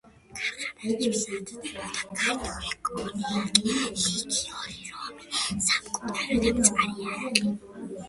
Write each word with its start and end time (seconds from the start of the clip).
ქარხანაში 0.37 1.11
მზადდებოდა 1.11 1.91
ქართული 2.21 2.73
კონიაკი, 2.91 3.77
ლიქიორი, 3.77 4.93
რომი, 4.97 5.63
სამკურნალო 5.71 6.43
და 6.51 6.57
მწარე 6.61 7.11
არაყი. 7.17 7.59